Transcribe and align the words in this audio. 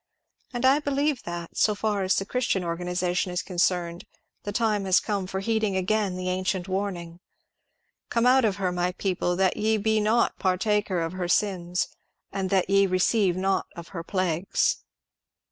And 0.51 0.65
I 0.65 0.79
be 0.79 0.89
lieve 0.89 1.21
that, 1.25 1.55
so 1.57 1.75
far 1.75 2.01
as 2.01 2.15
the 2.15 2.25
Christian 2.25 2.63
organization 2.63 3.31
is 3.31 3.43
oonoemed, 3.43 4.05
the 4.41 4.51
time 4.51 4.85
has 4.85 4.99
come 4.99 5.27
for 5.27 5.41
heeding 5.41 5.77
again 5.77 6.15
the 6.17 6.27
ancient 6.27 6.67
warning 6.67 7.11
^ 7.11 7.19
Come 8.09 8.25
out 8.25 8.43
of 8.43 8.55
her, 8.55 8.71
my 8.71 8.93
people, 8.93 9.35
that 9.35 9.57
ye 9.57 9.77
be 9.77 9.99
not 9.99 10.39
partaker 10.39 11.01
of 11.01 11.13
her 11.13 11.27
sins, 11.27 11.87
and 12.31 12.49
that 12.49 12.67
ye 12.67 12.87
receive 12.87 13.37
not 13.37 13.67
of 13.75 13.89
her 13.89 14.01
plagues." 14.03 14.77